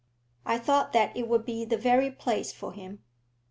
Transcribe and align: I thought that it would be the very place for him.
I 0.47 0.57
thought 0.57 0.93
that 0.93 1.15
it 1.15 1.27
would 1.27 1.45
be 1.45 1.63
the 1.63 1.77
very 1.77 2.09
place 2.09 2.51
for 2.51 2.73
him. 2.73 3.03